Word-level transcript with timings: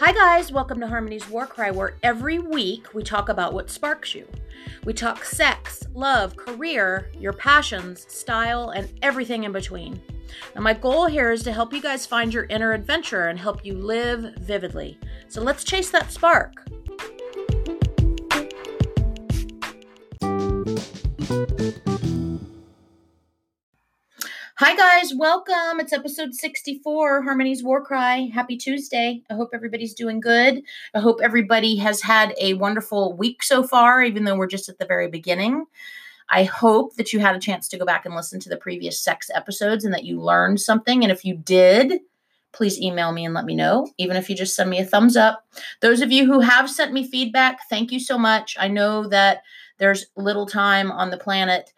Hi, 0.00 0.12
guys, 0.12 0.50
welcome 0.50 0.80
to 0.80 0.88
Harmony's 0.88 1.28
War 1.28 1.46
Cry, 1.46 1.70
where 1.70 1.94
every 2.02 2.40
week 2.40 2.92
we 2.94 3.04
talk 3.04 3.28
about 3.28 3.54
what 3.54 3.70
sparks 3.70 4.12
you. 4.12 4.26
We 4.84 4.92
talk 4.92 5.24
sex, 5.24 5.84
love, 5.94 6.36
career, 6.36 7.12
your 7.16 7.32
passions, 7.32 8.04
style, 8.12 8.70
and 8.70 8.92
everything 9.02 9.44
in 9.44 9.52
between. 9.52 10.02
Now, 10.56 10.62
my 10.62 10.74
goal 10.74 11.06
here 11.06 11.30
is 11.30 11.44
to 11.44 11.52
help 11.52 11.72
you 11.72 11.80
guys 11.80 12.06
find 12.06 12.34
your 12.34 12.46
inner 12.50 12.72
adventure 12.72 13.28
and 13.28 13.38
help 13.38 13.64
you 13.64 13.74
live 13.74 14.34
vividly. 14.40 14.98
So 15.28 15.40
let's 15.40 15.62
chase 15.62 15.90
that 15.90 16.10
spark. 16.10 16.66
Hi, 24.58 24.76
guys. 24.76 25.12
Welcome. 25.12 25.80
It's 25.80 25.92
episode 25.92 26.32
64, 26.32 27.22
Harmony's 27.22 27.64
War 27.64 27.84
Cry. 27.84 28.30
Happy 28.32 28.56
Tuesday. 28.56 29.20
I 29.28 29.34
hope 29.34 29.50
everybody's 29.52 29.94
doing 29.94 30.20
good. 30.20 30.62
I 30.94 31.00
hope 31.00 31.18
everybody 31.20 31.74
has 31.78 32.00
had 32.00 32.32
a 32.40 32.54
wonderful 32.54 33.14
week 33.14 33.42
so 33.42 33.64
far, 33.64 34.00
even 34.04 34.22
though 34.22 34.36
we're 34.36 34.46
just 34.46 34.68
at 34.68 34.78
the 34.78 34.86
very 34.86 35.08
beginning. 35.08 35.64
I 36.28 36.44
hope 36.44 36.94
that 36.94 37.12
you 37.12 37.18
had 37.18 37.34
a 37.34 37.40
chance 37.40 37.66
to 37.66 37.76
go 37.76 37.84
back 37.84 38.06
and 38.06 38.14
listen 38.14 38.38
to 38.38 38.48
the 38.48 38.56
previous 38.56 38.96
sex 38.96 39.28
episodes 39.34 39.84
and 39.84 39.92
that 39.92 40.04
you 40.04 40.20
learned 40.20 40.60
something. 40.60 41.02
And 41.02 41.10
if 41.10 41.24
you 41.24 41.34
did, 41.34 41.98
please 42.52 42.80
email 42.80 43.10
me 43.10 43.24
and 43.24 43.34
let 43.34 43.46
me 43.46 43.56
know, 43.56 43.90
even 43.98 44.16
if 44.16 44.30
you 44.30 44.36
just 44.36 44.54
send 44.54 44.70
me 44.70 44.78
a 44.78 44.84
thumbs 44.84 45.16
up. 45.16 45.44
Those 45.80 46.00
of 46.00 46.12
you 46.12 46.26
who 46.26 46.38
have 46.38 46.70
sent 46.70 46.92
me 46.92 47.10
feedback, 47.10 47.68
thank 47.68 47.90
you 47.90 47.98
so 47.98 48.16
much. 48.16 48.56
I 48.60 48.68
know 48.68 49.08
that 49.08 49.42
there's 49.78 50.06
little 50.14 50.46
time 50.46 50.92
on 50.92 51.10
the 51.10 51.18
planet 51.18 51.72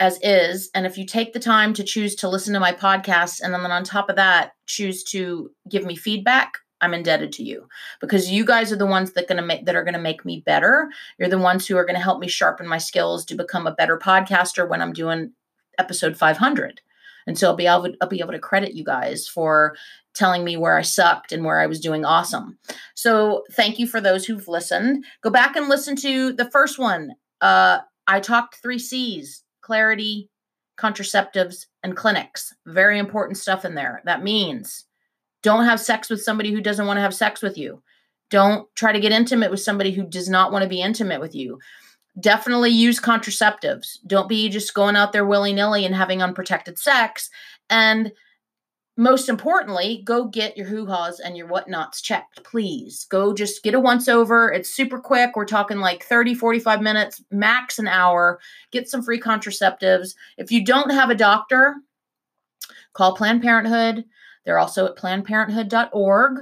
as 0.00 0.18
is. 0.22 0.70
And 0.74 0.86
if 0.86 0.98
you 0.98 1.04
take 1.04 1.32
the 1.32 1.40
time 1.40 1.74
to 1.74 1.84
choose 1.84 2.14
to 2.16 2.28
listen 2.28 2.54
to 2.54 2.60
my 2.60 2.72
podcast 2.72 3.40
and 3.42 3.52
then 3.52 3.60
on 3.60 3.84
top 3.84 4.08
of 4.08 4.16
that, 4.16 4.52
choose 4.66 5.02
to 5.04 5.50
give 5.68 5.84
me 5.84 5.96
feedback, 5.96 6.58
I'm 6.80 6.94
indebted 6.94 7.32
to 7.32 7.42
you 7.42 7.66
because 8.00 8.30
you 8.30 8.44
guys 8.44 8.72
are 8.72 8.76
the 8.76 8.86
ones 8.86 9.12
that 9.12 9.28
gonna 9.28 9.42
make 9.42 9.66
that 9.66 9.74
are 9.74 9.84
gonna 9.84 9.98
make 9.98 10.24
me 10.24 10.42
better. 10.44 10.88
You're 11.18 11.28
the 11.28 11.38
ones 11.38 11.66
who 11.66 11.76
are 11.76 11.84
gonna 11.84 11.98
help 11.98 12.20
me 12.20 12.28
sharpen 12.28 12.68
my 12.68 12.78
skills 12.78 13.24
to 13.26 13.34
become 13.34 13.66
a 13.66 13.74
better 13.74 13.98
podcaster 13.98 14.68
when 14.68 14.80
I'm 14.80 14.92
doing 14.92 15.32
episode 15.78 16.16
500. 16.16 16.80
And 17.26 17.38
so 17.38 17.48
I'll 17.48 17.56
be 17.56 17.66
able 17.66 17.92
I'll 18.00 18.08
be 18.08 18.20
able 18.20 18.32
to 18.32 18.38
credit 18.38 18.74
you 18.74 18.84
guys 18.84 19.26
for 19.26 19.76
telling 20.14 20.44
me 20.44 20.56
where 20.56 20.76
I 20.76 20.82
sucked 20.82 21.32
and 21.32 21.44
where 21.44 21.60
I 21.60 21.66
was 21.66 21.80
doing 21.80 22.04
awesome. 22.04 22.58
So 22.94 23.44
thank 23.52 23.78
you 23.78 23.86
for 23.86 24.00
those 24.00 24.26
who've 24.26 24.48
listened. 24.48 25.04
Go 25.22 25.30
back 25.30 25.56
and 25.56 25.68
listen 25.68 25.94
to 25.96 26.32
the 26.32 26.50
first 26.50 26.78
one. 26.78 27.12
Uh, 27.40 27.78
I 28.06 28.20
talked 28.20 28.56
three 28.56 28.78
C's 28.78 29.44
clarity, 29.68 30.30
contraceptives, 30.78 31.66
and 31.82 31.94
clinics. 31.94 32.54
Very 32.64 32.98
important 32.98 33.36
stuff 33.36 33.66
in 33.66 33.74
there. 33.74 34.00
That 34.06 34.22
means 34.22 34.86
don't 35.42 35.66
have 35.66 35.78
sex 35.78 36.08
with 36.08 36.22
somebody 36.22 36.52
who 36.52 36.62
doesn't 36.62 36.86
want 36.86 36.96
to 36.96 37.02
have 37.02 37.12
sex 37.12 37.42
with 37.42 37.58
you. 37.58 37.82
Don't 38.30 38.66
try 38.76 38.92
to 38.92 38.98
get 38.98 39.12
intimate 39.12 39.50
with 39.50 39.60
somebody 39.60 39.92
who 39.92 40.04
does 40.04 40.26
not 40.26 40.52
want 40.52 40.62
to 40.62 40.70
be 40.70 40.80
intimate 40.80 41.20
with 41.20 41.34
you. 41.34 41.58
Definitely 42.18 42.70
use 42.70 42.98
contraceptives. 42.98 43.98
Don't 44.06 44.26
be 44.26 44.48
just 44.48 44.72
going 44.72 44.96
out 44.96 45.12
there 45.12 45.26
willy 45.26 45.52
nilly 45.52 45.84
and 45.84 45.94
having 45.94 46.22
unprotected 46.22 46.78
sex. 46.78 47.28
And 47.68 48.10
most 48.98 49.28
importantly, 49.28 50.02
go 50.04 50.24
get 50.24 50.56
your 50.56 50.66
hoo 50.66 50.84
haws 50.84 51.20
and 51.20 51.36
your 51.36 51.46
whatnots 51.46 52.02
checked, 52.02 52.42
please. 52.42 53.06
Go 53.08 53.32
just 53.32 53.62
get 53.62 53.74
a 53.74 53.78
once 53.78 54.08
over. 54.08 54.50
It's 54.50 54.74
super 54.74 54.98
quick. 54.98 55.36
We're 55.36 55.44
talking 55.44 55.78
like 55.78 56.02
30, 56.02 56.34
45 56.34 56.82
minutes, 56.82 57.22
max 57.30 57.78
an 57.78 57.86
hour. 57.86 58.40
Get 58.72 58.88
some 58.88 59.04
free 59.04 59.20
contraceptives. 59.20 60.16
If 60.36 60.50
you 60.50 60.64
don't 60.64 60.90
have 60.90 61.10
a 61.10 61.14
doctor, 61.14 61.76
call 62.92 63.14
Planned 63.14 63.40
Parenthood. 63.40 64.04
They're 64.44 64.58
also 64.58 64.86
at 64.86 64.96
plannedparenthood.org. 64.96 66.40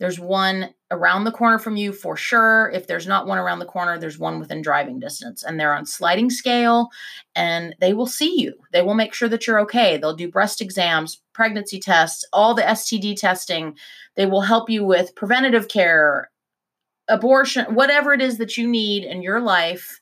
There's 0.00 0.18
one 0.18 0.74
around 0.92 1.24
the 1.24 1.32
corner 1.32 1.58
from 1.58 1.74
you 1.74 1.92
for 1.92 2.16
sure. 2.16 2.70
If 2.72 2.86
there's 2.86 3.06
not 3.06 3.26
one 3.26 3.38
around 3.38 3.58
the 3.58 3.64
corner, 3.64 3.98
there's 3.98 4.18
one 4.18 4.38
within 4.38 4.62
driving 4.62 5.00
distance. 5.00 5.42
And 5.42 5.58
they're 5.58 5.74
on 5.74 5.86
sliding 5.86 6.30
scale 6.30 6.90
and 7.34 7.74
they 7.80 7.94
will 7.94 8.06
see 8.06 8.40
you. 8.40 8.54
They 8.72 8.82
will 8.82 8.94
make 8.94 9.14
sure 9.14 9.28
that 9.30 9.46
you're 9.46 9.60
okay. 9.60 9.96
They'll 9.96 10.14
do 10.14 10.30
breast 10.30 10.60
exams, 10.60 11.20
pregnancy 11.32 11.80
tests, 11.80 12.24
all 12.32 12.54
the 12.54 12.62
STD 12.62 13.16
testing. 13.16 13.76
They 14.14 14.26
will 14.26 14.42
help 14.42 14.68
you 14.68 14.84
with 14.84 15.14
preventative 15.16 15.68
care, 15.68 16.30
abortion, 17.08 17.74
whatever 17.74 18.12
it 18.12 18.20
is 18.20 18.38
that 18.38 18.58
you 18.58 18.68
need 18.68 19.04
in 19.04 19.22
your 19.22 19.40
life, 19.40 20.00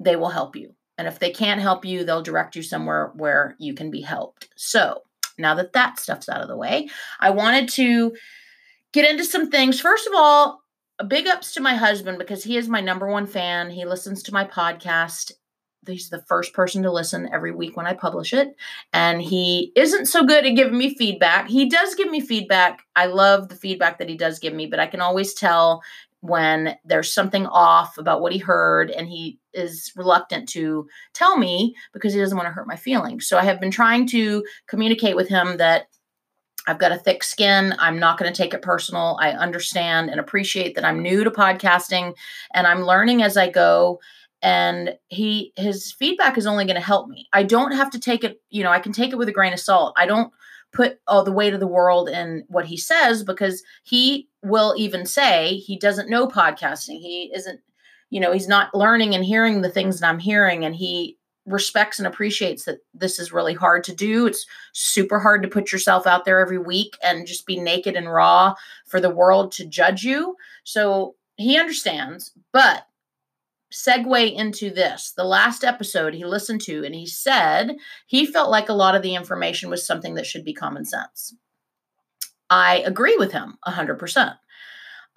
they 0.00 0.16
will 0.16 0.28
help 0.28 0.56
you. 0.56 0.74
And 0.98 1.06
if 1.06 1.20
they 1.20 1.30
can't 1.30 1.60
help 1.60 1.84
you, 1.84 2.04
they'll 2.04 2.22
direct 2.22 2.56
you 2.56 2.62
somewhere 2.62 3.12
where 3.14 3.54
you 3.58 3.74
can 3.74 3.90
be 3.90 4.00
helped. 4.00 4.48
So, 4.56 5.02
now 5.38 5.54
that 5.54 5.74
that 5.74 5.98
stuff's 6.00 6.30
out 6.30 6.40
of 6.40 6.48
the 6.48 6.56
way, 6.56 6.88
I 7.20 7.28
wanted 7.28 7.68
to 7.70 8.16
get 8.96 9.10
into 9.10 9.24
some 9.24 9.50
things. 9.50 9.78
First 9.78 10.06
of 10.06 10.14
all, 10.16 10.62
big 11.06 11.26
ups 11.26 11.52
to 11.52 11.60
my 11.60 11.74
husband 11.74 12.18
because 12.18 12.42
he 12.42 12.56
is 12.56 12.66
my 12.66 12.80
number 12.80 13.06
one 13.06 13.26
fan. 13.26 13.68
He 13.68 13.84
listens 13.84 14.22
to 14.22 14.32
my 14.32 14.44
podcast. 14.44 15.32
He's 15.86 16.08
the 16.08 16.22
first 16.22 16.54
person 16.54 16.82
to 16.82 16.90
listen 16.90 17.28
every 17.30 17.52
week 17.52 17.76
when 17.76 17.86
I 17.86 17.92
publish 17.92 18.32
it. 18.32 18.56
And 18.94 19.20
he 19.20 19.70
isn't 19.76 20.06
so 20.06 20.24
good 20.24 20.46
at 20.46 20.56
giving 20.56 20.78
me 20.78 20.94
feedback. 20.96 21.46
He 21.46 21.68
does 21.68 21.94
give 21.94 22.10
me 22.10 22.20
feedback. 22.20 22.84
I 22.96 23.04
love 23.06 23.50
the 23.50 23.54
feedback 23.54 23.98
that 23.98 24.08
he 24.08 24.16
does 24.16 24.38
give 24.38 24.54
me, 24.54 24.66
but 24.66 24.80
I 24.80 24.86
can 24.86 25.02
always 25.02 25.34
tell 25.34 25.82
when 26.20 26.74
there's 26.86 27.12
something 27.12 27.46
off 27.46 27.98
about 27.98 28.22
what 28.22 28.32
he 28.32 28.38
heard 28.38 28.90
and 28.90 29.08
he 29.08 29.38
is 29.52 29.92
reluctant 29.94 30.48
to 30.48 30.88
tell 31.12 31.36
me 31.36 31.76
because 31.92 32.14
he 32.14 32.18
doesn't 32.18 32.36
want 32.36 32.48
to 32.48 32.52
hurt 32.52 32.66
my 32.66 32.76
feelings. 32.76 33.28
So 33.28 33.36
I 33.36 33.44
have 33.44 33.60
been 33.60 33.70
trying 33.70 34.06
to 34.08 34.42
communicate 34.66 35.16
with 35.16 35.28
him 35.28 35.58
that 35.58 35.86
I've 36.66 36.78
got 36.78 36.92
a 36.92 36.98
thick 36.98 37.22
skin. 37.22 37.74
I'm 37.78 37.98
not 37.98 38.18
going 38.18 38.32
to 38.32 38.36
take 38.36 38.54
it 38.54 38.62
personal. 38.62 39.16
I 39.20 39.30
understand 39.30 40.10
and 40.10 40.18
appreciate 40.18 40.74
that 40.74 40.84
I'm 40.84 41.02
new 41.02 41.24
to 41.24 41.30
podcasting 41.30 42.14
and 42.54 42.66
I'm 42.66 42.84
learning 42.84 43.22
as 43.22 43.36
I 43.36 43.48
go 43.48 44.00
and 44.42 44.94
he 45.08 45.52
his 45.56 45.92
feedback 45.92 46.36
is 46.36 46.46
only 46.46 46.64
going 46.64 46.76
to 46.76 46.80
help 46.80 47.08
me. 47.08 47.26
I 47.32 47.42
don't 47.42 47.72
have 47.72 47.90
to 47.90 48.00
take 48.00 48.24
it, 48.24 48.40
you 48.50 48.62
know, 48.62 48.70
I 48.70 48.80
can 48.80 48.92
take 48.92 49.12
it 49.12 49.16
with 49.16 49.28
a 49.28 49.32
grain 49.32 49.52
of 49.52 49.60
salt. 49.60 49.94
I 49.96 50.06
don't 50.06 50.32
put 50.72 50.98
all 51.06 51.24
the 51.24 51.32
weight 51.32 51.54
of 51.54 51.60
the 51.60 51.66
world 51.66 52.08
in 52.08 52.44
what 52.48 52.66
he 52.66 52.76
says 52.76 53.22
because 53.22 53.62
he 53.84 54.28
will 54.42 54.74
even 54.76 55.06
say 55.06 55.56
he 55.56 55.78
doesn't 55.78 56.10
know 56.10 56.26
podcasting. 56.28 57.00
He 57.00 57.32
isn't, 57.34 57.60
you 58.10 58.20
know, 58.20 58.32
he's 58.32 58.48
not 58.48 58.74
learning 58.74 59.14
and 59.14 59.24
hearing 59.24 59.62
the 59.62 59.70
things 59.70 60.00
that 60.00 60.08
I'm 60.08 60.18
hearing 60.18 60.64
and 60.64 60.74
he 60.74 61.16
respects 61.46 61.98
and 61.98 62.06
appreciates 62.06 62.64
that 62.64 62.78
this 62.92 63.18
is 63.18 63.32
really 63.32 63.54
hard 63.54 63.84
to 63.84 63.94
do. 63.94 64.26
It's 64.26 64.46
super 64.72 65.18
hard 65.18 65.42
to 65.42 65.48
put 65.48 65.72
yourself 65.72 66.06
out 66.06 66.24
there 66.24 66.40
every 66.40 66.58
week 66.58 66.96
and 67.02 67.26
just 67.26 67.46
be 67.46 67.58
naked 67.58 67.94
and 67.94 68.12
raw 68.12 68.54
for 68.86 69.00
the 69.00 69.10
world 69.10 69.52
to 69.52 69.64
judge 69.64 70.02
you. 70.02 70.36
So 70.64 71.14
he 71.36 71.58
understands, 71.58 72.32
but 72.52 72.86
segue 73.72 74.34
into 74.34 74.70
this. 74.70 75.12
The 75.12 75.24
last 75.24 75.64
episode 75.64 76.14
he 76.14 76.24
listened 76.24 76.60
to, 76.62 76.84
and 76.84 76.94
he 76.94 77.06
said 77.06 77.76
he 78.06 78.26
felt 78.26 78.50
like 78.50 78.68
a 78.68 78.74
lot 78.74 78.94
of 78.94 79.02
the 79.02 79.14
information 79.14 79.70
was 79.70 79.86
something 79.86 80.14
that 80.14 80.26
should 80.26 80.44
be 80.44 80.52
common 80.52 80.84
sense. 80.84 81.34
I 82.50 82.78
agree 82.86 83.16
with 83.16 83.32
him 83.32 83.58
100%. 83.66 84.36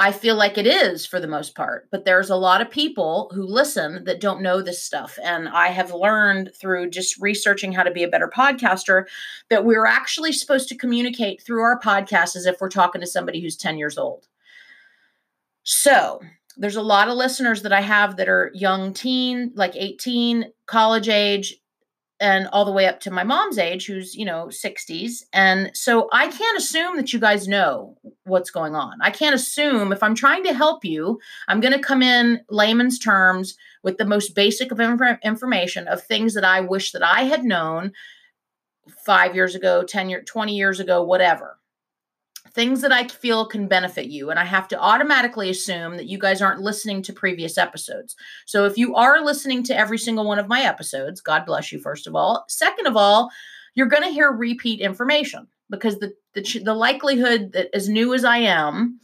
I 0.01 0.13
feel 0.13 0.35
like 0.35 0.57
it 0.57 0.65
is 0.65 1.05
for 1.05 1.19
the 1.19 1.27
most 1.27 1.55
part, 1.55 1.89
but 1.91 2.05
there's 2.05 2.29
a 2.29 2.37
lot 2.37 2.61
of 2.61 2.71
people 2.71 3.29
who 3.33 3.43
listen 3.43 4.05
that 4.05 4.21
don't 4.21 4.41
know 4.41 4.61
this 4.61 4.81
stuff. 4.81 5.19
And 5.21 5.49
I 5.49 5.67
have 5.67 5.93
learned 5.93 6.51
through 6.55 6.91
just 6.91 7.19
researching 7.19 7.73
how 7.73 7.83
to 7.83 7.91
be 7.91 8.03
a 8.03 8.07
better 8.07 8.31
podcaster 8.33 9.07
that 9.49 9.65
we're 9.65 9.85
actually 9.85 10.31
supposed 10.31 10.69
to 10.69 10.77
communicate 10.77 11.41
through 11.41 11.61
our 11.63 11.77
podcast 11.81 12.37
as 12.37 12.45
if 12.45 12.61
we're 12.61 12.69
talking 12.69 13.01
to 13.01 13.07
somebody 13.07 13.41
who's 13.41 13.57
10 13.57 13.77
years 13.77 13.97
old. 13.97 14.25
So 15.63 16.21
there's 16.55 16.77
a 16.77 16.81
lot 16.81 17.09
of 17.09 17.17
listeners 17.17 17.61
that 17.63 17.73
I 17.73 17.81
have 17.81 18.15
that 18.17 18.29
are 18.29 18.51
young 18.53 18.93
teen, 18.93 19.51
like 19.53 19.75
18, 19.75 20.45
college 20.65 21.09
age, 21.09 21.58
and 22.19 22.47
all 22.47 22.65
the 22.65 22.71
way 22.71 22.85
up 22.85 22.99
to 22.99 23.11
my 23.11 23.23
mom's 23.23 23.57
age 23.57 23.85
who's 23.85 24.15
you 24.15 24.25
know 24.25 24.47
60s 24.47 25.23
and 25.33 25.71
so 25.73 26.09
i 26.11 26.27
can't 26.27 26.57
assume 26.57 26.97
that 26.97 27.13
you 27.13 27.19
guys 27.19 27.47
know 27.47 27.97
what's 28.25 28.51
going 28.51 28.75
on. 28.75 28.97
I 29.01 29.11
can't 29.11 29.35
assume 29.35 29.91
if 29.91 30.03
i'm 30.03 30.15
trying 30.15 30.43
to 30.43 30.53
help 30.53 30.83
you 30.83 31.19
i'm 31.47 31.59
going 31.59 31.73
to 31.73 31.79
come 31.79 32.01
in 32.01 32.41
layman's 32.49 32.99
terms 32.99 33.55
with 33.83 33.97
the 33.97 34.05
most 34.05 34.35
basic 34.35 34.71
of 34.71 34.79
inf- 34.79 35.19
information 35.23 35.87
of 35.87 36.03
things 36.03 36.33
that 36.33 36.45
i 36.45 36.61
wish 36.61 36.91
that 36.91 37.03
i 37.03 37.23
had 37.23 37.43
known 37.43 37.91
5 39.05 39.35
years 39.35 39.55
ago 39.55 39.83
10 39.83 40.09
years 40.09 40.23
20 40.27 40.55
years 40.55 40.79
ago 40.79 41.03
whatever 41.03 41.58
things 42.53 42.81
that 42.81 42.91
I 42.91 43.07
feel 43.07 43.45
can 43.45 43.67
benefit 43.67 44.07
you. 44.07 44.29
And 44.29 44.39
I 44.39 44.45
have 44.45 44.67
to 44.69 44.79
automatically 44.79 45.49
assume 45.49 45.97
that 45.97 46.07
you 46.07 46.17
guys 46.17 46.41
aren't 46.41 46.61
listening 46.61 47.01
to 47.03 47.13
previous 47.13 47.57
episodes. 47.57 48.15
So 48.45 48.65
if 48.65 48.77
you 48.77 48.95
are 48.95 49.23
listening 49.23 49.63
to 49.63 49.77
every 49.77 49.97
single 49.97 50.25
one 50.25 50.39
of 50.39 50.47
my 50.47 50.61
episodes, 50.61 51.21
God 51.21 51.45
bless 51.45 51.71
you, 51.71 51.79
first 51.79 52.07
of 52.07 52.15
all. 52.15 52.45
Second 52.47 52.87
of 52.87 52.97
all, 52.97 53.29
you're 53.75 53.87
going 53.87 54.03
to 54.03 54.09
hear 54.09 54.31
repeat 54.31 54.81
information 54.81 55.47
because 55.69 55.99
the, 55.99 56.13
the, 56.33 56.61
the 56.63 56.73
likelihood 56.73 57.51
that 57.53 57.69
as 57.73 57.87
new 57.87 58.13
as 58.13 58.25
I 58.25 58.37
am, 58.37 58.99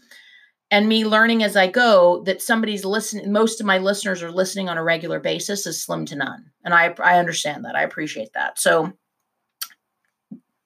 and 0.72 0.90
me 0.90 1.06
learning 1.06 1.44
as 1.44 1.56
I 1.56 1.68
go 1.68 2.24
that 2.24 2.42
somebody's 2.42 2.84
listening, 2.84 3.32
most 3.32 3.60
of 3.60 3.68
my 3.68 3.78
listeners 3.78 4.24
are 4.24 4.32
listening 4.32 4.68
on 4.68 4.78
a 4.78 4.84
regular 4.84 5.20
basis 5.20 5.68
is 5.68 5.82
slim 5.82 6.06
to 6.08 6.16
none. 6.16 6.52
And 6.64 6.74
I, 6.74 6.94
I 7.04 7.20
understand 7.20 7.66
that. 7.66 7.76
I 7.76 7.84
appreciate 7.84 8.34
that. 8.34 8.60
So 8.60 8.92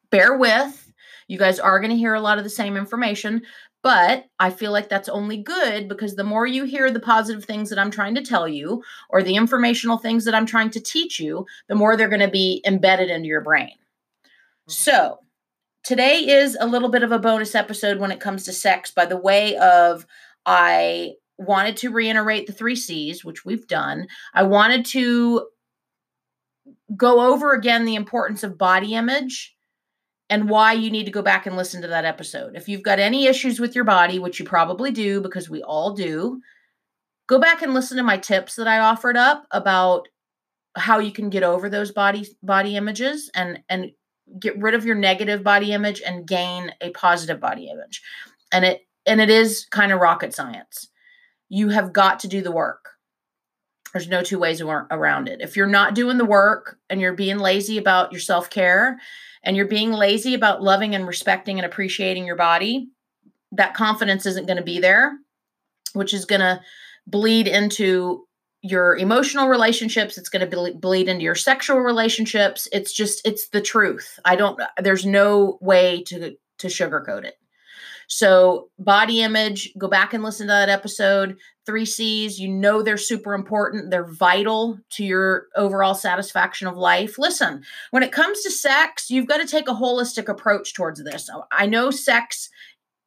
bear 0.09 0.37
with 0.37 0.88
You 1.29 1.37
guys 1.37 1.59
are 1.59 1.79
going 1.79 1.91
to 1.91 1.95
hear 1.95 2.15
a 2.15 2.19
lot 2.19 2.39
of 2.39 2.43
the 2.43 2.49
same 2.49 2.75
information, 2.75 3.43
but 3.83 4.25
I 4.39 4.49
feel 4.49 4.71
like 4.71 4.89
that's 4.89 5.07
only 5.07 5.37
good 5.37 5.87
because 5.87 6.15
the 6.15 6.23
more 6.23 6.47
you 6.47 6.65
hear 6.65 6.89
the 6.91 6.99
positive 6.99 7.45
things 7.45 7.69
that 7.69 7.77
I'm 7.79 7.91
trying 7.91 8.15
to 8.15 8.23
tell 8.23 8.47
you 8.47 8.83
or 9.09 9.21
the 9.21 9.35
informational 9.35 9.99
things 9.99 10.25
that 10.25 10.33
I'm 10.33 10.47
trying 10.47 10.71
to 10.71 10.81
teach 10.81 11.19
you, 11.19 11.45
the 11.67 11.75
more 11.75 11.95
they're 11.95 12.09
going 12.09 12.19
to 12.19 12.27
be 12.27 12.63
embedded 12.65 13.11
into 13.11 13.27
your 13.27 13.41
brain. 13.41 13.69
Mm-hmm. 13.69 14.71
So, 14.71 15.19
today 15.83 16.27
is 16.27 16.57
a 16.59 16.67
little 16.67 16.89
bit 16.89 17.03
of 17.03 17.11
a 17.11 17.19
bonus 17.19 17.53
episode 17.53 17.99
when 17.99 18.11
it 18.11 18.19
comes 18.19 18.43
to 18.45 18.51
sex 18.51 18.91
by 18.91 19.05
the 19.05 19.15
way 19.15 19.55
of 19.57 20.07
I 20.47 21.13
wanted 21.37 21.77
to 21.77 21.91
reiterate 21.91 22.47
the 22.47 22.53
3 22.53 22.75
Cs, 22.75 23.23
which 23.23 23.45
we've 23.45 23.67
done. 23.67 24.07
I 24.33 24.43
wanted 24.43 24.83
to 24.87 25.47
go 26.97 27.31
over 27.31 27.53
again 27.53 27.85
the 27.85 27.95
importance 27.95 28.43
of 28.43 28.57
body 28.57 28.95
image 28.95 29.55
and 30.29 30.49
why 30.49 30.73
you 30.73 30.91
need 30.91 31.05
to 31.05 31.11
go 31.11 31.21
back 31.21 31.45
and 31.45 31.57
listen 31.57 31.81
to 31.81 31.87
that 31.87 32.05
episode. 32.05 32.55
If 32.55 32.69
you've 32.69 32.83
got 32.83 32.99
any 32.99 33.25
issues 33.25 33.59
with 33.59 33.73
your 33.73 33.83
body, 33.83 34.19
which 34.19 34.39
you 34.39 34.45
probably 34.45 34.91
do 34.91 35.21
because 35.21 35.49
we 35.49 35.63
all 35.63 35.93
do, 35.93 36.41
go 37.27 37.39
back 37.39 37.61
and 37.61 37.73
listen 37.73 37.97
to 37.97 38.03
my 38.03 38.17
tips 38.17 38.55
that 38.55 38.67
I 38.67 38.79
offered 38.79 39.17
up 39.17 39.45
about 39.51 40.07
how 40.75 40.99
you 40.99 41.11
can 41.11 41.29
get 41.29 41.43
over 41.43 41.67
those 41.67 41.91
body 41.91 42.27
body 42.43 42.75
images 42.75 43.31
and 43.33 43.59
and 43.69 43.91
get 44.39 44.59
rid 44.59 44.75
of 44.75 44.85
your 44.85 44.95
negative 44.95 45.43
body 45.43 45.71
image 45.71 46.01
and 46.05 46.27
gain 46.27 46.71
a 46.81 46.91
positive 46.91 47.39
body 47.39 47.69
image. 47.69 48.01
And 48.51 48.63
it 48.63 48.81
and 49.05 49.19
it 49.19 49.29
is 49.29 49.65
kind 49.71 49.91
of 49.91 49.99
rocket 49.99 50.35
science. 50.35 50.89
You 51.49 51.69
have 51.69 51.91
got 51.91 52.19
to 52.19 52.27
do 52.27 52.41
the 52.41 52.51
work. 52.51 52.89
There's 53.91 54.07
no 54.07 54.21
two 54.21 54.37
ways 54.37 54.61
around 54.61 55.27
it. 55.27 55.41
If 55.41 55.57
you're 55.57 55.65
not 55.65 55.95
doing 55.95 56.19
the 56.19 56.25
work 56.25 56.77
and 56.91 57.01
you're 57.01 57.13
being 57.13 57.39
lazy 57.39 57.79
about 57.79 58.11
your 58.11 58.21
self 58.21 58.51
care 58.51 58.99
and 59.43 59.55
you're 59.55 59.67
being 59.67 59.91
lazy 59.91 60.33
about 60.33 60.61
loving 60.61 60.95
and 60.95 61.07
respecting 61.07 61.57
and 61.59 61.65
appreciating 61.65 62.25
your 62.25 62.35
body, 62.35 62.89
that 63.51 63.73
confidence 63.73 64.25
isn't 64.25 64.47
going 64.47 64.57
to 64.57 64.63
be 64.63 64.79
there, 64.79 65.17
which 65.93 66.13
is 66.13 66.25
going 66.25 66.41
to 66.41 66.61
bleed 67.07 67.47
into 67.47 68.25
your 68.61 68.97
emotional 68.97 69.47
relationships 69.47 70.17
it's 70.17 70.27
going 70.27 70.47
to 70.47 70.73
bleed 70.73 71.07
into 71.07 71.23
your 71.23 71.33
sexual 71.33 71.79
relationships 71.79 72.67
it's 72.73 72.91
just 72.91 73.25
it's 73.25 73.47
the 73.49 73.61
truth. 73.61 74.19
I 74.25 74.35
don't 74.35 74.59
there's 74.77 75.05
no 75.05 75.57
way 75.61 76.03
to 76.07 76.35
to 76.57 76.67
sugarcoat 76.67 77.23
it 77.23 77.38
so, 78.11 78.71
body 78.79 79.21
image, 79.21 79.71
go 79.77 79.87
back 79.87 80.15
and 80.15 80.23
listen 80.23 80.47
to 80.47 80.51
that 80.51 80.67
episode. 80.67 81.37
Three 81.67 81.85
C's, 81.85 82.39
you 82.39 82.49
know 82.49 82.81
they're 82.81 82.97
super 82.97 83.35
important. 83.35 83.91
They're 83.91 84.11
vital 84.11 84.79
to 84.93 85.05
your 85.05 85.45
overall 85.55 85.93
satisfaction 85.93 86.67
of 86.67 86.75
life. 86.75 87.19
Listen, 87.19 87.63
when 87.91 88.01
it 88.01 88.11
comes 88.11 88.41
to 88.41 88.49
sex, 88.49 89.11
you've 89.11 89.27
got 89.27 89.37
to 89.37 89.45
take 89.45 89.67
a 89.67 89.75
holistic 89.75 90.27
approach 90.27 90.73
towards 90.73 91.03
this. 91.03 91.29
Oh, 91.31 91.43
I 91.51 91.67
know 91.67 91.91
sex 91.91 92.49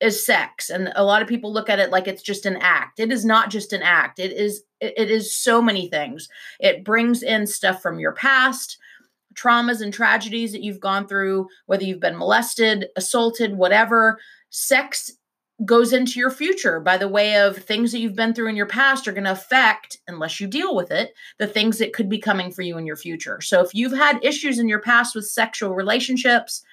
is 0.00 0.24
sex 0.24 0.70
and 0.70 0.92
a 0.94 1.04
lot 1.04 1.22
of 1.22 1.28
people 1.28 1.52
look 1.52 1.68
at 1.68 1.78
it 1.78 1.90
like 1.90 2.08
it's 2.08 2.24
just 2.24 2.44
an 2.44 2.56
act 2.56 2.98
it 2.98 3.12
is 3.12 3.24
not 3.24 3.50
just 3.50 3.72
an 3.72 3.82
act 3.82 4.18
it 4.18 4.32
is 4.32 4.64
it 4.80 5.12
is 5.12 5.32
so 5.32 5.62
many 5.62 5.88
things 5.88 6.28
it 6.58 6.82
brings 6.82 7.22
in 7.22 7.46
stuff 7.46 7.80
from 7.80 8.00
your 8.00 8.10
past 8.10 8.78
traumas 9.34 9.80
and 9.80 9.92
tragedies 9.92 10.52
that 10.52 10.62
you've 10.62 10.80
gone 10.80 11.06
through 11.06 11.46
whether 11.66 11.84
you've 11.84 12.00
been 12.00 12.18
molested 12.18 12.86
assaulted 12.96 13.56
whatever 13.56 14.18
sex 14.50 15.10
goes 15.64 15.92
into 15.92 16.18
your 16.18 16.30
future 16.30 16.80
by 16.80 16.96
the 16.96 17.08
way 17.08 17.36
of 17.36 17.56
things 17.56 17.92
that 17.92 18.00
you've 18.00 18.16
been 18.16 18.34
through 18.34 18.48
in 18.48 18.56
your 18.56 18.66
past 18.66 19.06
are 19.06 19.12
going 19.12 19.24
to 19.24 19.32
affect 19.32 19.98
unless 20.08 20.40
you 20.40 20.46
deal 20.46 20.74
with 20.74 20.90
it 20.90 21.12
the 21.38 21.46
things 21.46 21.78
that 21.78 21.92
could 21.92 22.08
be 22.08 22.18
coming 22.18 22.50
for 22.50 22.62
you 22.62 22.76
in 22.78 22.86
your 22.86 22.96
future. 22.96 23.40
So 23.40 23.60
if 23.60 23.74
you've 23.74 23.92
had 23.92 24.24
issues 24.24 24.58
in 24.58 24.68
your 24.68 24.80
past 24.80 25.14
with 25.14 25.26
sexual 25.26 25.74
relationships 25.74 26.64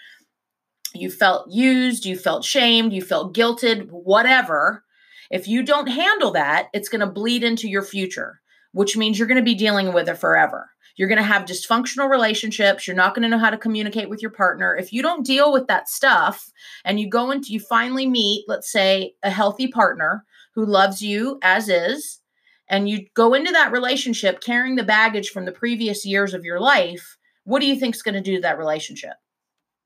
you 0.96 1.12
felt 1.12 1.50
used 1.52 2.06
you 2.06 2.18
felt 2.18 2.44
shamed 2.44 2.94
you 2.94 3.02
felt 3.02 3.36
guilted 3.36 3.88
whatever 3.92 4.84
if 5.30 5.48
you 5.48 5.62
don't 5.62 5.88
handle 5.88 6.32
that 6.32 6.68
it's 6.74 6.90
going 6.90 7.02
to 7.02 7.08
bleed 7.08 7.44
into 7.44 7.68
your 7.68 7.84
future 7.84 8.42
which 8.72 8.98
means 8.98 9.18
you're 9.18 9.28
going 9.28 9.38
to 9.38 9.44
be 9.44 9.56
dealing 9.56 9.94
with 9.94 10.10
it 10.10 10.18
forever 10.18 10.70
you're 11.00 11.08
going 11.08 11.18
to 11.18 11.24
have 11.24 11.46
dysfunctional 11.46 12.10
relationships. 12.10 12.86
You're 12.86 12.94
not 12.94 13.16
going 13.16 13.24
to 13.24 13.30
know 13.30 13.40
how 13.40 13.50
to 13.50 13.58
communicate 13.58 14.10
with 14.10 14.22
your 14.22 14.32
partner. 14.32 14.76
If 14.76 14.92
you 14.92 15.02
don't 15.02 15.26
deal 15.26 15.54
with 15.54 15.66
that 15.68 15.88
stuff 15.88 16.52
and 16.84 17.00
you 17.00 17.10
go 17.10 17.32
into, 17.32 17.54
you 17.54 17.62
finally 17.62 18.06
meet, 18.06 18.44
let's 18.50 18.70
say, 18.70 19.14
a 19.24 19.30
healthy 19.30 19.70
partner 19.70 20.26
who 20.56 20.66
loves 20.66 21.02
you 21.02 21.40
as 21.42 21.70
is, 21.70 22.20
and 22.68 22.90
you 22.90 23.06
go 23.14 23.34
into 23.34 23.50
that 23.54 23.72
relationship 23.72 24.42
carrying 24.42 24.76
the 24.76 24.84
baggage 24.84 25.30
from 25.30 25.46
the 25.46 25.54
previous 25.54 26.06
years 26.06 26.34
of 26.34 26.44
your 26.44 26.60
life, 26.60 27.16
what 27.46 27.62
do 27.62 27.66
you 27.68 27.80
think 27.80 27.96
is 27.96 28.04
going 28.04 28.16
to 28.16 28.22
do 28.22 28.36
to 28.36 28.42
that 28.42 28.58
relationship? 28.58 29.14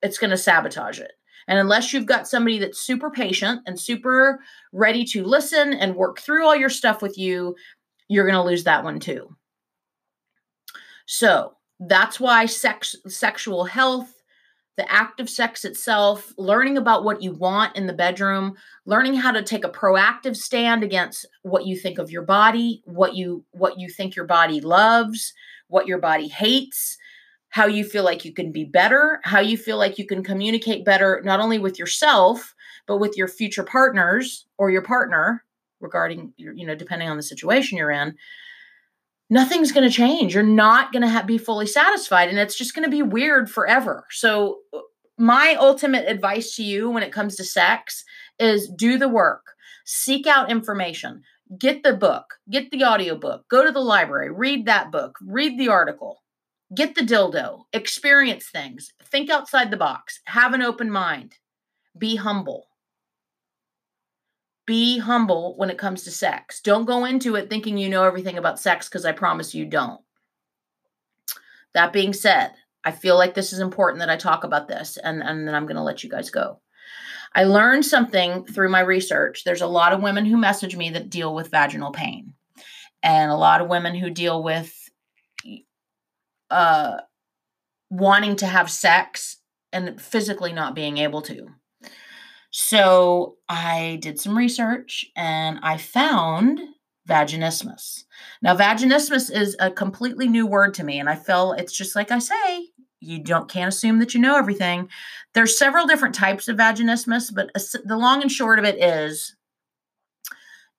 It's 0.02 0.18
going 0.18 0.30
to 0.30 0.36
sabotage 0.36 0.98
it. 0.98 1.12
And 1.46 1.60
unless 1.60 1.92
you've 1.92 2.06
got 2.06 2.26
somebody 2.26 2.58
that's 2.58 2.80
super 2.80 3.08
patient 3.08 3.60
and 3.66 3.78
super 3.78 4.40
ready 4.72 5.04
to 5.04 5.22
listen 5.22 5.74
and 5.74 5.94
work 5.94 6.18
through 6.18 6.44
all 6.44 6.56
your 6.56 6.70
stuff 6.70 7.02
with 7.02 7.16
you, 7.16 7.54
you're 8.08 8.26
going 8.28 8.34
to 8.34 8.42
lose 8.42 8.64
that 8.64 8.82
one 8.82 8.98
too. 8.98 9.28
So 11.06 11.54
that's 11.80 12.18
why 12.18 12.46
sex, 12.46 12.96
sexual 13.06 13.64
health, 13.64 14.10
the 14.76 14.90
act 14.90 15.20
of 15.20 15.30
sex 15.30 15.64
itself, 15.64 16.32
learning 16.36 16.76
about 16.76 17.04
what 17.04 17.22
you 17.22 17.32
want 17.32 17.76
in 17.76 17.86
the 17.86 17.92
bedroom, 17.92 18.56
learning 18.86 19.14
how 19.14 19.30
to 19.30 19.42
take 19.42 19.64
a 19.64 19.70
proactive 19.70 20.36
stand 20.36 20.82
against 20.82 21.26
what 21.42 21.66
you 21.66 21.76
think 21.76 21.98
of 21.98 22.10
your 22.10 22.22
body, 22.22 22.82
what 22.84 23.14
you 23.14 23.44
what 23.52 23.78
you 23.78 23.88
think 23.88 24.16
your 24.16 24.26
body 24.26 24.60
loves, 24.60 25.32
what 25.68 25.86
your 25.86 25.98
body 25.98 26.26
hates, 26.26 26.98
how 27.50 27.66
you 27.66 27.84
feel 27.84 28.02
like 28.02 28.24
you 28.24 28.32
can 28.32 28.50
be 28.50 28.64
better, 28.64 29.20
how 29.22 29.38
you 29.38 29.56
feel 29.56 29.78
like 29.78 29.96
you 29.96 30.06
can 30.06 30.24
communicate 30.24 30.84
better 30.84 31.22
not 31.24 31.40
only 31.40 31.58
with 31.58 31.78
yourself 31.78 32.54
but 32.86 32.98
with 32.98 33.16
your 33.16 33.28
future 33.28 33.64
partners 33.64 34.46
or 34.58 34.70
your 34.70 34.82
partner 34.82 35.44
regarding 35.80 36.32
you 36.36 36.66
know 36.66 36.74
depending 36.74 37.08
on 37.08 37.16
the 37.16 37.22
situation 37.22 37.78
you're 37.78 37.90
in 37.90 38.14
nothing's 39.30 39.72
going 39.72 39.88
to 39.88 39.94
change. 39.94 40.34
You're 40.34 40.42
not 40.42 40.92
going 40.92 41.02
to 41.02 41.08
ha- 41.08 41.22
be 41.22 41.38
fully 41.38 41.66
satisfied 41.66 42.28
and 42.28 42.38
it's 42.38 42.56
just 42.56 42.74
going 42.74 42.84
to 42.84 42.90
be 42.90 43.02
weird 43.02 43.50
forever. 43.50 44.04
So, 44.10 44.58
uh, 44.72 44.80
my 45.16 45.56
ultimate 45.60 46.08
advice 46.08 46.56
to 46.56 46.64
you 46.64 46.90
when 46.90 47.04
it 47.04 47.12
comes 47.12 47.36
to 47.36 47.44
sex 47.44 48.04
is 48.40 48.68
do 48.68 48.98
the 48.98 49.08
work, 49.08 49.42
seek 49.84 50.26
out 50.26 50.50
information, 50.50 51.22
get 51.56 51.84
the 51.84 51.92
book, 51.92 52.24
get 52.50 52.68
the 52.72 52.82
audiobook, 52.84 53.46
go 53.48 53.64
to 53.64 53.70
the 53.70 53.80
library, 53.80 54.32
read 54.32 54.66
that 54.66 54.90
book, 54.90 55.16
read 55.24 55.58
the 55.58 55.68
article. 55.68 56.20
Get 56.74 56.96
the 56.96 57.02
dildo, 57.02 57.64
experience 57.72 58.48
things, 58.48 58.90
think 59.04 59.30
outside 59.30 59.70
the 59.70 59.76
box, 59.76 60.18
have 60.24 60.54
an 60.54 60.62
open 60.62 60.90
mind, 60.90 61.34
be 61.96 62.16
humble 62.16 62.66
be 64.66 64.98
humble 64.98 65.56
when 65.56 65.70
it 65.70 65.78
comes 65.78 66.04
to 66.04 66.10
sex. 66.10 66.60
Don't 66.60 66.86
go 66.86 67.04
into 67.04 67.36
it 67.36 67.50
thinking 67.50 67.76
you 67.76 67.88
know 67.88 68.04
everything 68.04 68.38
about 68.38 68.60
sex 68.60 68.88
because 68.88 69.04
I 69.04 69.12
promise 69.12 69.54
you 69.54 69.66
don't. 69.66 70.00
That 71.74 71.92
being 71.92 72.12
said, 72.12 72.52
I 72.84 72.92
feel 72.92 73.16
like 73.16 73.34
this 73.34 73.52
is 73.52 73.58
important 73.58 74.00
that 74.00 74.10
I 74.10 74.16
talk 74.16 74.44
about 74.44 74.68
this 74.68 74.96
and, 74.96 75.22
and 75.22 75.46
then 75.46 75.54
I'm 75.54 75.66
going 75.66 75.76
to 75.76 75.82
let 75.82 76.04
you 76.04 76.10
guys 76.10 76.30
go. 76.30 76.60
I 77.34 77.44
learned 77.44 77.84
something 77.84 78.44
through 78.44 78.68
my 78.70 78.80
research. 78.80 79.42
There's 79.44 79.60
a 79.60 79.66
lot 79.66 79.92
of 79.92 80.02
women 80.02 80.24
who 80.24 80.36
message 80.36 80.76
me 80.76 80.90
that 80.90 81.10
deal 81.10 81.34
with 81.34 81.50
vaginal 81.50 81.90
pain, 81.90 82.34
and 83.02 83.30
a 83.30 83.36
lot 83.36 83.60
of 83.60 83.68
women 83.68 83.96
who 83.96 84.08
deal 84.08 84.42
with 84.42 84.72
uh, 86.48 86.98
wanting 87.90 88.36
to 88.36 88.46
have 88.46 88.70
sex 88.70 89.38
and 89.72 90.00
physically 90.00 90.52
not 90.52 90.76
being 90.76 90.98
able 90.98 91.22
to. 91.22 91.48
So 92.56 93.38
I 93.48 93.98
did 94.00 94.20
some 94.20 94.38
research 94.38 95.04
and 95.16 95.58
I 95.64 95.76
found 95.76 96.60
vaginismus. 97.08 98.04
Now, 98.42 98.56
vaginismus 98.56 99.28
is 99.36 99.56
a 99.58 99.72
completely 99.72 100.28
new 100.28 100.46
word 100.46 100.72
to 100.74 100.84
me, 100.84 101.00
and 101.00 101.10
I 101.10 101.16
feel 101.16 101.54
it's 101.54 101.76
just 101.76 101.96
like 101.96 102.12
I 102.12 102.20
say, 102.20 102.68
you 103.00 103.18
don't 103.18 103.50
can't 103.50 103.74
assume 103.74 103.98
that 103.98 104.14
you 104.14 104.20
know 104.20 104.36
everything. 104.36 104.88
There's 105.32 105.58
several 105.58 105.88
different 105.88 106.14
types 106.14 106.46
of 106.46 106.56
vaginismus, 106.56 107.34
but 107.34 107.50
the 107.84 107.96
long 107.96 108.22
and 108.22 108.30
short 108.30 108.60
of 108.60 108.64
it 108.64 108.80
is 108.80 109.34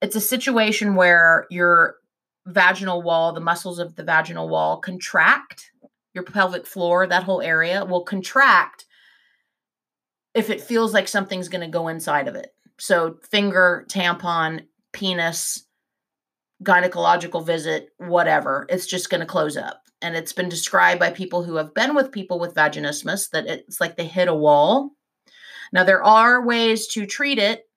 it's 0.01 0.15
a 0.15 0.22
situation 0.22 0.96
where 0.96 1.46
your 1.51 1.98
vaginal 2.46 3.01
wall, 3.01 3.34
the 3.34 3.41
muscles 3.41 3.79
of 3.79 3.98
the 3.98 4.03
vaginal 4.03 4.48
wall 4.48 4.77
contract, 4.77 5.72
your 6.13 6.24
pelvic 6.24 6.65
floor, 6.65 7.05
that 7.05 7.24
whole 7.24 7.41
area 7.41 7.84
will 7.84 8.05
contract 8.05 8.85
if 10.36 10.50
it 10.50 10.62
feels 10.62 10.94
like 10.94 11.08
something's 11.08 11.50
going 11.50 11.62
to 11.62 11.68
go 11.68 11.88
inside 11.88 12.27
of 12.27 12.36
it. 12.36 12.54
So, 12.77 13.18
finger, 13.32 13.86
tampon, 13.89 14.65
penis, 14.92 15.65
gynecological 16.62 17.46
visit, 17.46 17.89
whatever, 17.98 18.65
it's 18.70 18.86
just 18.86 19.10
going 19.10 19.22
to 19.22 19.25
close 19.25 19.56
up. 19.56 19.82
And 20.01 20.15
it's 20.15 20.34
been 20.34 20.50
described 20.50 21.00
by 21.00 21.12
people 21.12 21.44
who 21.44 21.56
have 21.56 21.74
been 21.74 21.96
with 21.96 22.12
people 22.12 22.38
with 22.38 22.54
vaginismus 22.54 23.30
that 23.32 23.48
it's 23.48 23.80
like 23.80 23.96
they 23.96 24.06
hit 24.06 24.27
a 24.27 24.36
wall. 24.36 24.92
Now, 25.72 25.86
there 25.86 26.04
are 26.04 26.46
ways 26.46 26.88
to 26.88 27.06
treat 27.06 27.39
it. 27.39 27.68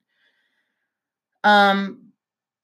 Um, 1.44 2.10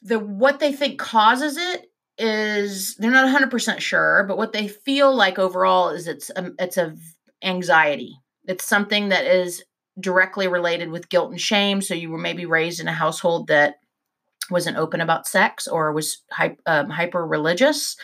the 0.02 0.18
what 0.18 0.58
they 0.58 0.72
think 0.72 0.98
causes 0.98 1.56
it 1.56 1.90
is 2.18 2.96
they're 2.96 3.10
not 3.10 3.32
100% 3.32 3.80
sure, 3.80 4.24
but 4.26 4.36
what 4.36 4.52
they 4.52 4.68
feel 4.68 5.14
like 5.14 5.38
overall 5.38 5.90
is 5.90 6.08
it's 6.08 6.30
a, 6.36 6.50
it's 6.58 6.76
a 6.76 6.96
anxiety. 7.42 8.18
It's 8.46 8.64
something 8.64 9.08
that 9.08 9.24
is 9.24 9.62
directly 10.00 10.48
related 10.48 10.90
with 10.90 11.08
guilt 11.08 11.30
and 11.30 11.40
shame. 11.40 11.80
So 11.80 11.94
you 11.94 12.10
were 12.10 12.18
maybe 12.18 12.46
raised 12.46 12.80
in 12.80 12.88
a 12.88 12.92
household 12.92 13.46
that 13.46 13.76
wasn't 14.50 14.76
open 14.76 15.00
about 15.00 15.26
sex 15.26 15.66
or 15.66 15.92
was 15.92 16.22
um, 16.66 16.90
hyper 16.90 17.26
religious, 17.26 17.96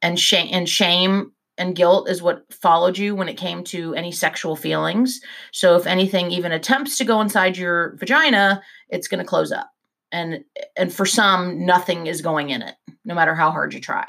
and 0.00 0.18
shame 0.18 0.48
and 0.52 0.68
shame 0.68 1.32
and 1.58 1.76
guilt 1.76 2.08
is 2.08 2.22
what 2.22 2.50
followed 2.52 2.96
you 2.96 3.14
when 3.14 3.28
it 3.28 3.36
came 3.36 3.62
to 3.62 3.94
any 3.94 4.10
sexual 4.10 4.56
feelings. 4.56 5.20
So 5.52 5.76
if 5.76 5.86
anything 5.86 6.30
even 6.30 6.50
attempts 6.50 6.96
to 6.98 7.04
go 7.04 7.20
inside 7.20 7.56
your 7.56 7.94
vagina, 7.96 8.62
it's 8.88 9.06
going 9.06 9.18
to 9.18 9.28
close 9.28 9.52
up. 9.52 9.70
And 10.10 10.44
and 10.76 10.92
for 10.92 11.06
some, 11.06 11.64
nothing 11.64 12.06
is 12.06 12.20
going 12.20 12.50
in 12.50 12.62
it, 12.62 12.74
no 13.04 13.14
matter 13.14 13.34
how 13.34 13.50
hard 13.50 13.74
you 13.74 13.80
try. 13.80 14.06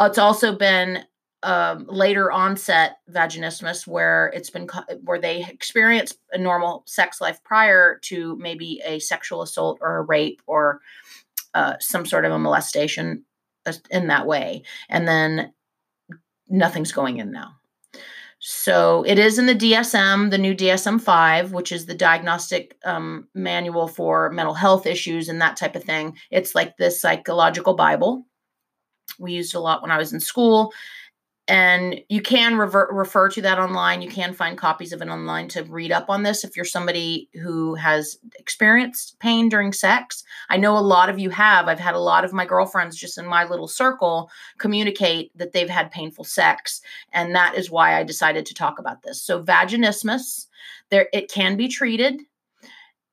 It's 0.00 0.18
also 0.18 0.56
been 0.56 1.04
um, 1.44 1.86
later 1.88 2.32
onset 2.32 2.96
vaginismus 3.12 3.86
where 3.86 4.32
it's 4.34 4.48
been 4.48 4.66
where 5.02 5.20
they 5.20 5.44
experience 5.44 6.16
a 6.32 6.38
normal 6.38 6.82
sex 6.86 7.20
life 7.20 7.44
prior 7.44 7.98
to 8.04 8.36
maybe 8.36 8.80
a 8.84 8.98
sexual 8.98 9.42
assault 9.42 9.78
or 9.82 9.98
a 9.98 10.02
rape 10.02 10.40
or 10.46 10.80
uh, 11.52 11.74
some 11.80 12.06
sort 12.06 12.24
of 12.24 12.32
a 12.32 12.38
molestation 12.38 13.24
uh, 13.66 13.74
in 13.90 14.08
that 14.08 14.26
way. 14.26 14.62
And 14.88 15.06
then 15.06 15.52
nothing's 16.48 16.92
going 16.92 17.18
in 17.18 17.30
now. 17.30 17.56
So 18.38 19.04
it 19.06 19.18
is 19.18 19.38
in 19.38 19.46
the 19.46 19.54
dsm 19.54 20.30
the 20.30 20.36
new 20.36 20.54
dsm-5 20.54 21.52
which 21.52 21.72
is 21.72 21.86
the 21.86 21.94
diagnostic 21.94 22.76
um, 22.84 23.26
manual 23.34 23.88
for 23.88 24.30
mental 24.30 24.52
health 24.52 24.86
issues 24.86 25.28
and 25.28 25.40
that 25.40 25.56
type 25.56 25.76
of 25.76 25.84
thing. 25.84 26.16
It's 26.30 26.54
like 26.54 26.76
the 26.76 26.90
psychological 26.90 27.74
bible. 27.74 28.26
We 29.18 29.32
used 29.32 29.54
a 29.54 29.60
lot 29.60 29.82
when 29.82 29.90
i 29.90 29.98
was 29.98 30.12
in 30.12 30.20
school 30.20 30.72
and 31.46 32.00
you 32.08 32.22
can 32.22 32.56
revert, 32.56 32.90
refer 32.90 33.28
to 33.28 33.42
that 33.42 33.58
online. 33.58 34.00
You 34.00 34.08
can 34.08 34.32
find 34.32 34.56
copies 34.56 34.92
of 34.92 35.02
it 35.02 35.08
online 35.08 35.48
to 35.48 35.62
read 35.64 35.92
up 35.92 36.08
on 36.08 36.22
this 36.22 36.42
if 36.42 36.56
you're 36.56 36.64
somebody 36.64 37.28
who 37.42 37.74
has 37.74 38.16
experienced 38.38 39.18
pain 39.18 39.50
during 39.50 39.72
sex. 39.72 40.24
I 40.48 40.56
know 40.56 40.78
a 40.78 40.80
lot 40.80 41.10
of 41.10 41.18
you 41.18 41.28
have. 41.30 41.68
I've 41.68 41.78
had 41.78 41.94
a 41.94 42.00
lot 42.00 42.24
of 42.24 42.32
my 42.32 42.46
girlfriends 42.46 42.96
just 42.96 43.18
in 43.18 43.26
my 43.26 43.44
little 43.44 43.68
circle 43.68 44.30
communicate 44.56 45.36
that 45.36 45.52
they've 45.52 45.68
had 45.68 45.90
painful 45.90 46.24
sex 46.24 46.80
and 47.12 47.34
that 47.34 47.54
is 47.54 47.70
why 47.70 47.98
i 47.98 48.04
decided 48.04 48.46
to 48.46 48.54
talk 48.54 48.78
about 48.78 49.02
this. 49.02 49.20
So 49.20 49.42
vaginismus 49.42 50.46
there 50.90 51.08
it 51.12 51.30
can 51.30 51.56
be 51.56 51.68
treated. 51.68 52.20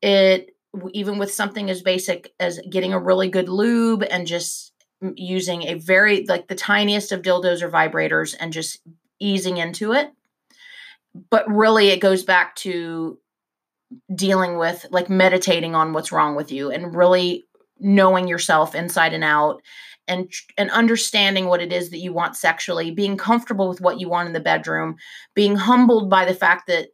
It 0.02 0.56
even 0.94 1.18
with 1.18 1.34
something 1.34 1.70
as 1.70 1.82
basic 1.82 2.34
as 2.40 2.60
getting 2.70 2.94
a 2.94 3.00
really 3.00 3.30
good 3.30 3.50
lube 3.50 4.04
and 4.10 4.26
just 4.26 4.72
using 5.16 5.64
a 5.64 5.76
very 5.76 6.26
like 6.28 6.48
the 6.48 6.56
tiniest 6.56 7.12
of 7.12 7.22
dildos 7.22 7.62
or 7.62 7.70
vibrators 7.70 8.36
and 8.40 8.54
just 8.54 8.80
easing 9.20 9.58
into 9.58 9.94
it. 9.94 10.12
But 11.30 11.50
really 11.50 11.90
it 11.90 12.00
goes 12.00 12.24
back 12.24 12.56
to 12.58 13.18
dealing 14.16 14.58
with 14.58 14.86
like 14.92 15.10
meditating 15.10 15.76
on 15.76 15.94
what's 15.94 16.12
wrong 16.12 16.36
with 16.36 16.52
you 16.52 16.72
and 16.72 16.96
really 16.96 17.46
knowing 17.80 18.28
yourself 18.28 18.76
inside 18.76 19.14
and 19.14 19.24
out 19.24 19.62
and 20.08 20.32
and 20.58 20.70
understanding 20.72 21.46
what 21.46 21.62
it 21.62 21.74
is 21.74 21.90
that 21.90 22.00
you 22.00 22.14
want 22.14 22.36
sexually 22.36 22.92
being 22.92 23.18
comfortable 23.18 23.68
with 23.68 23.82
what 23.82 24.00
you 24.00 24.08
want 24.08 24.28
in 24.28 24.34
the 24.34 24.40
bedroom 24.40 24.96
being 25.34 25.56
humbled 25.56 26.10
by 26.10 26.26
the 26.26 26.34
fact 26.34 26.68
that 26.68 26.90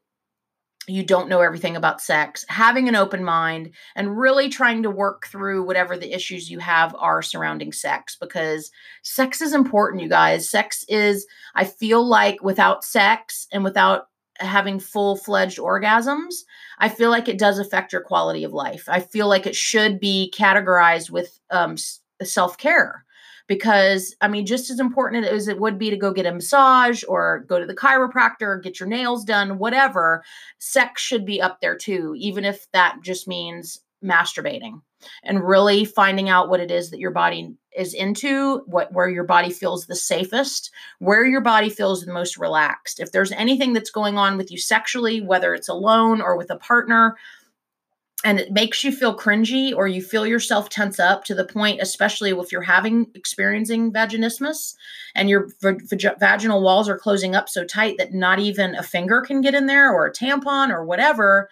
you 0.87 1.03
don't 1.03 1.27
know 1.27 1.41
everything 1.41 1.75
about 1.75 2.01
sex, 2.01 2.45
having 2.47 2.87
an 2.87 2.95
open 2.95 3.23
mind, 3.23 3.71
and 3.95 4.17
really 4.17 4.47
trying 4.47 4.83
to 4.83 4.89
work 4.89 5.27
through 5.27 5.63
whatever 5.63 5.97
the 5.97 6.13
issues 6.13 6.49
you 6.49 6.59
have 6.59 6.95
are 6.97 7.21
surrounding 7.21 7.73
sex 7.73 8.15
because 8.19 8.71
sex 9.03 9.41
is 9.41 9.53
important, 9.53 10.01
you 10.01 10.09
guys. 10.09 10.49
Sex 10.49 10.85
is, 10.87 11.27
I 11.55 11.65
feel 11.65 12.07
like 12.07 12.41
without 12.41 12.85
sex 12.85 13.47
and 13.51 13.63
without 13.63 14.07
having 14.39 14.79
full 14.79 15.17
fledged 15.17 15.57
orgasms, 15.57 16.35
I 16.79 16.89
feel 16.89 17.09
like 17.09 17.27
it 17.27 17.39
does 17.39 17.59
affect 17.59 17.91
your 17.91 18.01
quality 18.01 18.43
of 18.43 18.53
life. 18.53 18.85
I 18.87 19.01
feel 19.01 19.27
like 19.27 19.45
it 19.45 19.55
should 19.55 19.99
be 19.99 20.31
categorized 20.35 21.09
with 21.09 21.39
um, 21.49 21.75
self 22.23 22.57
care 22.57 23.03
because 23.47 24.15
I 24.21 24.27
mean, 24.27 24.45
just 24.45 24.69
as 24.69 24.79
important 24.79 25.25
as 25.25 25.47
it 25.47 25.59
would 25.59 25.79
be 25.79 25.89
to 25.89 25.97
go 25.97 26.11
get 26.11 26.25
a 26.25 26.31
massage 26.31 27.03
or 27.07 27.45
go 27.47 27.59
to 27.59 27.65
the 27.65 27.75
chiropractor, 27.75 28.61
get 28.61 28.79
your 28.79 28.89
nails 28.89 29.23
done, 29.23 29.57
whatever, 29.57 30.23
sex 30.59 31.01
should 31.01 31.25
be 31.25 31.41
up 31.41 31.61
there 31.61 31.77
too, 31.77 32.13
even 32.17 32.45
if 32.45 32.69
that 32.73 32.97
just 33.01 33.27
means 33.27 33.81
masturbating 34.03 34.81
and 35.23 35.47
really 35.47 35.85
finding 35.85 36.29
out 36.29 36.49
what 36.49 36.59
it 36.59 36.69
is 36.69 36.91
that 36.91 36.99
your 36.99 37.11
body 37.11 37.55
is 37.75 37.93
into 37.93 38.59
what 38.65 38.91
where 38.91 39.09
your 39.09 39.23
body 39.23 39.51
feels 39.51 39.85
the 39.85 39.95
safest 39.95 40.71
where 40.99 41.25
your 41.25 41.41
body 41.41 41.69
feels 41.69 42.03
the 42.03 42.13
most 42.13 42.37
relaxed. 42.37 42.99
If 42.99 43.11
there's 43.11 43.31
anything 43.31 43.73
that's 43.73 43.91
going 43.91 44.17
on 44.17 44.37
with 44.37 44.51
you 44.51 44.57
sexually 44.57 45.21
whether 45.21 45.53
it's 45.53 45.69
alone 45.69 46.21
or 46.21 46.37
with 46.37 46.51
a 46.51 46.57
partner 46.57 47.17
and 48.27 48.41
it 48.41 48.51
makes 48.51 48.83
you 48.83 48.91
feel 48.91 49.17
cringy 49.17 49.73
or 49.73 49.87
you 49.87 50.01
feel 50.01 50.27
yourself 50.27 50.67
tense 50.67 50.99
up 50.99 51.23
to 51.23 51.33
the 51.33 51.45
point 51.45 51.79
especially 51.81 52.31
if 52.31 52.51
you're 52.51 52.61
having 52.61 53.07
experiencing 53.15 53.91
vaginismus 53.91 54.75
and 55.15 55.29
your 55.29 55.47
v- 55.61 56.09
vaginal 56.19 56.61
walls 56.61 56.89
are 56.89 56.97
closing 56.97 57.35
up 57.35 57.47
so 57.47 57.63
tight 57.63 57.95
that 57.97 58.13
not 58.13 58.37
even 58.37 58.75
a 58.75 58.83
finger 58.83 59.21
can 59.21 59.39
get 59.39 59.55
in 59.55 59.65
there 59.65 59.93
or 59.93 60.05
a 60.05 60.11
tampon 60.11 60.69
or 60.69 60.83
whatever 60.83 61.47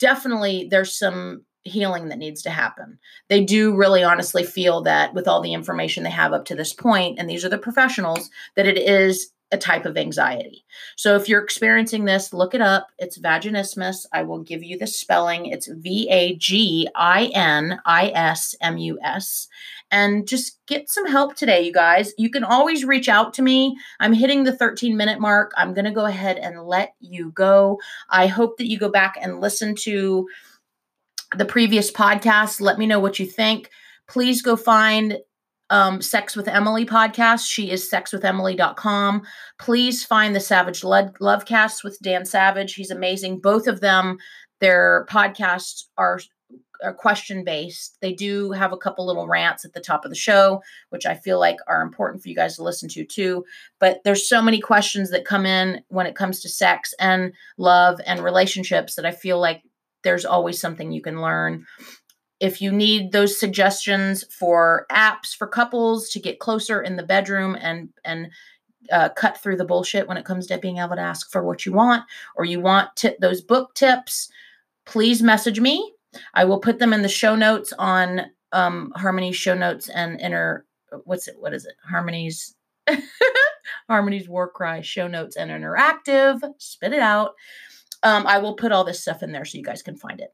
definitely 0.00 0.66
there's 0.68 0.98
some 0.98 1.44
healing 1.64 2.08
that 2.08 2.18
needs 2.18 2.40
to 2.40 2.50
happen. 2.50 2.98
They 3.28 3.44
do 3.44 3.76
really 3.76 4.02
honestly 4.02 4.42
feel 4.42 4.80
that 4.82 5.12
with 5.12 5.28
all 5.28 5.42
the 5.42 5.52
information 5.52 6.02
they 6.02 6.10
have 6.10 6.32
up 6.32 6.46
to 6.46 6.54
this 6.54 6.72
point 6.72 7.18
and 7.18 7.28
these 7.28 7.44
are 7.44 7.48
the 7.48 7.58
professionals 7.58 8.30
that 8.56 8.66
it 8.66 8.78
is 8.78 9.30
a 9.50 9.56
type 9.58 9.86
of 9.86 9.96
anxiety. 9.96 10.64
So 10.96 11.16
if 11.16 11.28
you're 11.28 11.42
experiencing 11.42 12.04
this, 12.04 12.32
look 12.32 12.54
it 12.54 12.60
up. 12.60 12.88
It's 12.98 13.18
vaginismus. 13.18 14.04
I 14.12 14.22
will 14.22 14.40
give 14.40 14.62
you 14.62 14.76
the 14.76 14.86
spelling. 14.86 15.46
It's 15.46 15.68
V 15.68 16.08
A 16.10 16.36
G 16.36 16.88
I 16.94 17.30
N 17.34 17.80
I 17.86 18.08
S 18.14 18.54
M 18.60 18.76
U 18.78 18.98
S. 19.02 19.48
And 19.90 20.28
just 20.28 20.58
get 20.66 20.90
some 20.90 21.06
help 21.06 21.34
today, 21.34 21.62
you 21.62 21.72
guys. 21.72 22.12
You 22.18 22.30
can 22.30 22.44
always 22.44 22.84
reach 22.84 23.08
out 23.08 23.32
to 23.34 23.42
me. 23.42 23.76
I'm 24.00 24.12
hitting 24.12 24.44
the 24.44 24.54
13 24.54 24.96
minute 24.96 25.18
mark. 25.18 25.52
I'm 25.56 25.72
going 25.72 25.86
to 25.86 25.90
go 25.90 26.04
ahead 26.04 26.36
and 26.36 26.64
let 26.64 26.94
you 27.00 27.30
go. 27.30 27.78
I 28.10 28.26
hope 28.26 28.58
that 28.58 28.68
you 28.68 28.78
go 28.78 28.90
back 28.90 29.16
and 29.20 29.40
listen 29.40 29.74
to 29.76 30.28
the 31.36 31.46
previous 31.46 31.90
podcast. 31.90 32.60
Let 32.60 32.78
me 32.78 32.86
know 32.86 33.00
what 33.00 33.18
you 33.18 33.24
think. 33.26 33.70
Please 34.08 34.42
go 34.42 34.56
find 34.56 35.18
um, 35.70 36.00
Sex 36.00 36.36
with 36.36 36.48
Emily 36.48 36.86
podcast. 36.86 37.48
She 37.48 37.70
is 37.70 37.90
sexwithemily.com. 37.90 39.22
Please 39.58 40.04
find 40.04 40.34
the 40.34 40.40
Savage 40.40 40.84
Love, 40.84 41.12
Lovecast 41.20 41.84
with 41.84 41.98
Dan 42.02 42.24
Savage. 42.24 42.74
He's 42.74 42.90
amazing. 42.90 43.40
Both 43.40 43.66
of 43.66 43.80
them, 43.80 44.18
their 44.60 45.06
podcasts 45.10 45.84
are, 45.96 46.20
are 46.82 46.94
question 46.94 47.44
based. 47.44 47.98
They 48.00 48.12
do 48.12 48.50
have 48.52 48.72
a 48.72 48.78
couple 48.78 49.06
little 49.06 49.28
rants 49.28 49.64
at 49.64 49.74
the 49.74 49.80
top 49.80 50.04
of 50.04 50.10
the 50.10 50.16
show, 50.16 50.62
which 50.90 51.06
I 51.06 51.14
feel 51.14 51.38
like 51.38 51.58
are 51.66 51.82
important 51.82 52.22
for 52.22 52.28
you 52.28 52.34
guys 52.34 52.56
to 52.56 52.62
listen 52.62 52.88
to 52.90 53.04
too. 53.04 53.44
But 53.78 54.00
there's 54.04 54.28
so 54.28 54.40
many 54.40 54.60
questions 54.60 55.10
that 55.10 55.24
come 55.24 55.44
in 55.44 55.82
when 55.88 56.06
it 56.06 56.16
comes 56.16 56.40
to 56.40 56.48
sex 56.48 56.94
and 56.98 57.32
love 57.58 58.00
and 58.06 58.20
relationships 58.20 58.94
that 58.94 59.06
I 59.06 59.12
feel 59.12 59.38
like 59.38 59.62
there's 60.04 60.24
always 60.24 60.60
something 60.60 60.92
you 60.92 61.02
can 61.02 61.20
learn 61.20 61.66
if 62.40 62.62
you 62.62 62.70
need 62.70 63.12
those 63.12 63.38
suggestions 63.38 64.24
for 64.32 64.86
apps 64.90 65.34
for 65.34 65.46
couples 65.46 66.08
to 66.10 66.20
get 66.20 66.38
closer 66.38 66.80
in 66.80 66.96
the 66.96 67.02
bedroom 67.02 67.56
and 67.60 67.88
and 68.04 68.30
uh, 68.92 69.08
cut 69.10 69.36
through 69.36 69.56
the 69.56 69.64
bullshit 69.64 70.06
when 70.06 70.16
it 70.16 70.24
comes 70.24 70.46
to 70.46 70.56
being 70.58 70.78
able 70.78 70.96
to 70.96 71.02
ask 71.02 71.30
for 71.30 71.44
what 71.44 71.66
you 71.66 71.72
want 71.72 72.04
or 72.36 72.44
you 72.44 72.60
want 72.60 72.88
t- 72.96 73.16
those 73.20 73.40
book 73.40 73.74
tips 73.74 74.30
please 74.86 75.22
message 75.22 75.60
me. 75.60 75.92
I 76.32 76.44
will 76.44 76.60
put 76.60 76.78
them 76.78 76.94
in 76.94 77.02
the 77.02 77.08
show 77.08 77.34
notes 77.34 77.72
on 77.78 78.22
um 78.52 78.92
harmony's 78.96 79.36
show 79.36 79.54
notes 79.54 79.90
and 79.90 80.18
inner 80.20 80.64
what's 81.04 81.28
it 81.28 81.36
what 81.38 81.52
is 81.52 81.66
it? 81.66 81.74
Harmony's 81.88 82.54
harmony's 83.88 84.28
war 84.28 84.48
cry 84.48 84.80
show 84.80 85.08
notes 85.08 85.36
and 85.36 85.50
interactive. 85.50 86.40
Spit 86.58 86.92
it 86.92 87.00
out. 87.00 87.34
Um 88.04 88.26
i 88.26 88.38
will 88.38 88.54
put 88.54 88.72
all 88.72 88.84
this 88.84 89.00
stuff 89.00 89.22
in 89.22 89.32
there 89.32 89.44
so 89.44 89.58
you 89.58 89.64
guys 89.64 89.82
can 89.82 89.96
find 89.96 90.20
it. 90.20 90.32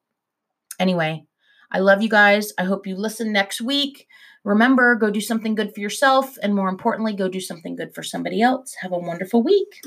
Anyway 0.78 1.24
I 1.70 1.80
love 1.80 2.02
you 2.02 2.08
guys. 2.08 2.52
I 2.58 2.64
hope 2.64 2.86
you 2.86 2.96
listen 2.96 3.32
next 3.32 3.60
week. 3.60 4.06
Remember, 4.44 4.94
go 4.94 5.10
do 5.10 5.20
something 5.20 5.54
good 5.54 5.74
for 5.74 5.80
yourself. 5.80 6.36
And 6.42 6.54
more 6.54 6.68
importantly, 6.68 7.14
go 7.14 7.28
do 7.28 7.40
something 7.40 7.76
good 7.76 7.94
for 7.94 8.02
somebody 8.02 8.42
else. 8.42 8.74
Have 8.80 8.92
a 8.92 8.98
wonderful 8.98 9.42
week. 9.42 9.80